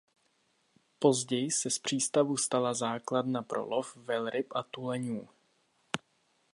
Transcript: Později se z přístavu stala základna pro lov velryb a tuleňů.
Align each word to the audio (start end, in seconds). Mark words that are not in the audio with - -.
Později 0.99 1.51
se 1.51 1.69
z 1.69 1.79
přístavu 1.79 2.37
stala 2.37 2.73
základna 2.73 3.41
pro 3.43 3.65
lov 3.65 3.95
velryb 3.95 4.47
a 4.55 4.63
tuleňů. 4.63 5.29